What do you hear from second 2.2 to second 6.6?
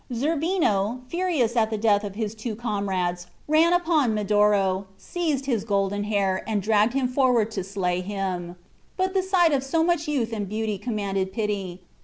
two comrades, ran upon Medoro, seized his golden hair, and